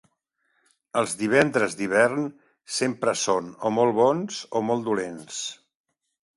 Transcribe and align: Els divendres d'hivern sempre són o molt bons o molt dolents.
Els 1.01 1.13
divendres 1.19 1.75
d'hivern 1.81 2.25
sempre 2.79 3.15
són 3.27 3.53
o 3.71 3.75
molt 3.79 3.97
bons 4.03 4.43
o 4.63 4.67
molt 4.73 4.89
dolents. 4.91 5.41